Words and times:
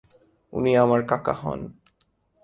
উনি 0.53 0.71
আমার 0.77 1.01
কাকা 1.07 1.33
হন। 1.33 1.61